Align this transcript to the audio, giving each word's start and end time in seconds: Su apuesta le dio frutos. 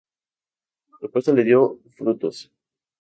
Su 0.99 1.05
apuesta 1.05 1.31
le 1.31 1.43
dio 1.43 1.77
frutos. 1.91 2.51